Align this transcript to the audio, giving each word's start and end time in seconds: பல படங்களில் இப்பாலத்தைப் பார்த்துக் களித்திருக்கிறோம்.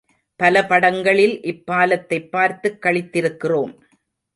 பல 0.35 0.65
படங்களில் 0.65 1.39
இப்பாலத்தைப் 1.41 2.29
பார்த்துக் 2.29 2.85
களித்திருக்கிறோம். 2.85 3.77